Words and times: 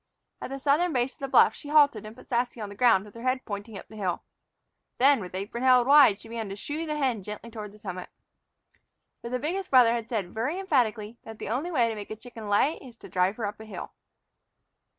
At 0.41 0.49
the 0.49 0.57
southern 0.57 0.93
base 0.93 1.13
of 1.13 1.19
the 1.19 1.27
bluff 1.27 1.53
she 1.53 1.67
halted 1.69 2.07
and 2.07 2.15
put 2.17 2.27
Sassy 2.27 2.59
on 2.59 2.69
the 2.69 2.75
ground 2.75 3.05
with 3.05 3.13
her 3.13 3.21
head 3.21 3.45
pointing 3.45 3.77
up 3.77 3.87
the 3.87 3.95
hill. 3.97 4.23
Then, 4.97 5.19
with 5.19 5.35
apron 5.35 5.63
held 5.63 5.85
wide, 5.85 6.19
she 6.19 6.27
began 6.27 6.49
to 6.49 6.55
shoo 6.55 6.87
the 6.87 6.97
hen 6.97 7.21
gently 7.21 7.51
toward 7.51 7.71
the 7.71 7.77
summit. 7.77 8.09
For 9.21 9.29
the 9.29 9.37
biggest 9.37 9.69
brother 9.69 9.93
had 9.93 10.09
said 10.09 10.33
very 10.33 10.57
emphatically 10.57 11.19
that 11.23 11.37
the 11.37 11.49
only 11.49 11.69
way 11.69 11.87
to 11.87 11.93
make 11.93 12.09
a 12.09 12.15
chicken 12.15 12.49
lay 12.49 12.77
is 12.77 12.97
to 12.97 13.09
drive 13.09 13.35
her 13.37 13.45
up 13.45 13.59
a 13.59 13.65
hill. 13.65 13.91